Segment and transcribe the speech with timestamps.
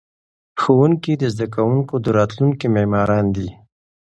[0.61, 3.49] ښوونکي د زده کوونکو د راتلونکي معماران دي.